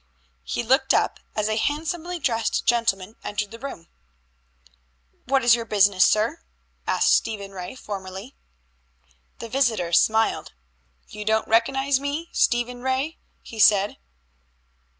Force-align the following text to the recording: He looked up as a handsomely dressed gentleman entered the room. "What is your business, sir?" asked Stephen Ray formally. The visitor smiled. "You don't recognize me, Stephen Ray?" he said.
He 0.43 0.63
looked 0.63 0.95
up 0.95 1.19
as 1.35 1.47
a 1.47 1.57
handsomely 1.57 2.17
dressed 2.17 2.65
gentleman 2.65 3.17
entered 3.23 3.51
the 3.51 3.59
room. 3.59 3.87
"What 5.25 5.43
is 5.43 5.53
your 5.53 5.63
business, 5.63 6.03
sir?" 6.03 6.41
asked 6.87 7.13
Stephen 7.13 7.51
Ray 7.51 7.75
formally. 7.75 8.35
The 9.37 9.47
visitor 9.47 9.93
smiled. 9.93 10.53
"You 11.09 11.23
don't 11.23 11.47
recognize 11.47 11.99
me, 11.99 12.29
Stephen 12.31 12.81
Ray?" 12.81 13.19
he 13.43 13.59
said. 13.59 13.97